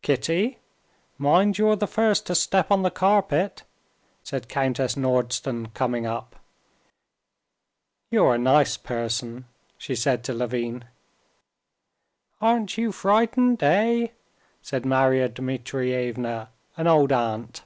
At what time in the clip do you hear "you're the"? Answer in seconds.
1.58-1.86